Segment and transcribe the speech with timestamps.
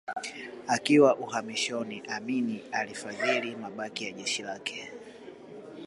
[0.67, 4.91] Akiwa uhamishoni Amin alifadhili mabaki ya jeshi lake